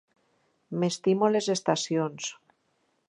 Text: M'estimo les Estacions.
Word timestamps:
M'estimo 0.83 1.29
les 1.33 1.49
Estacions. 1.57 2.35